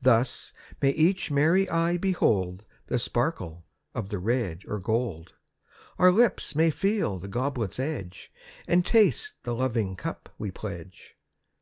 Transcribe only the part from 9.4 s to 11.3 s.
the loving cup we pledge.